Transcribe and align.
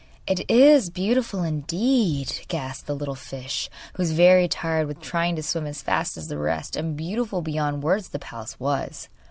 'It 0.25 0.49
is 0.49 0.89
beautiful 0.89 1.43
indeed,' 1.43 2.43
gasped 2.47 2.87
the 2.87 2.95
little 2.95 3.13
fish, 3.13 3.69
who 3.93 4.01
was 4.01 4.13
very 4.13 4.47
tired 4.47 4.87
with 4.87 4.99
trying 4.99 5.35
to 5.35 5.43
swim 5.43 5.67
as 5.67 5.83
fast 5.83 6.17
as 6.17 6.27
the 6.27 6.39
rest, 6.39 6.75
and 6.75 6.97
beautiful 6.97 7.43
beyond 7.43 7.83
words 7.83 8.09
the 8.09 8.17
palace 8.17 8.59
was. 8.59 9.09